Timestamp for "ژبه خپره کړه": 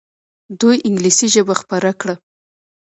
1.35-2.15